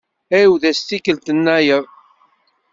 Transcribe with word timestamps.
Ɛiwed-as 0.37 0.79
tikkelt-nnayeḍ. 0.81 1.85